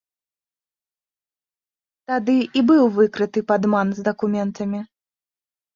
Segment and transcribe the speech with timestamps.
[2.13, 4.79] Тады і быў выкрыты падман з дакументамі.